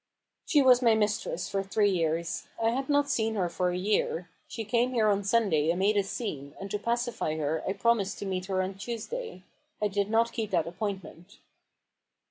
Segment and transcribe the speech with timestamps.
[0.51, 2.47] "She was my mistress for three years.
[2.59, 4.31] I had not seen her for a year.
[4.47, 8.17] She came here on Sunday and made a scene, and to pacify her, I promised
[8.17, 9.43] to meet her on Tuesday.
[9.79, 11.37] I did not keep that appointment."